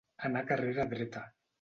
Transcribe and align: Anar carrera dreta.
Anar 0.29 0.43
carrera 0.53 0.89
dreta. 0.97 1.27